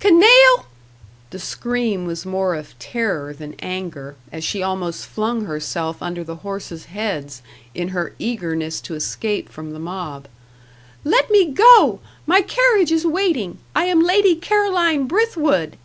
[0.00, 0.64] "Canaille!"
[1.28, 6.36] the scream was more of terror than anger, as she almost flung herself under the
[6.36, 7.42] horses' heads
[7.74, 10.28] in her eagerness to escape from the mob.
[11.04, 12.00] "Let me go!
[12.24, 13.58] My carriage is waiting.
[13.76, 15.76] I am Lady Caroline Brithwood!"